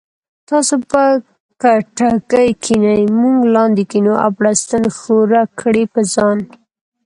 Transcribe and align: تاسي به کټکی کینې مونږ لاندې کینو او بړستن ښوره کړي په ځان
تاسي 0.49 0.77
به 0.89 1.03
کټکی 1.61 2.49
کینې 2.63 2.97
مونږ 3.19 3.39
لاندې 3.55 3.83
کینو 3.91 4.13
او 4.23 4.29
بړستن 4.37 4.83
ښوره 4.99 5.43
کړي 5.59 5.83
په 5.93 6.01
ځان 6.13 6.37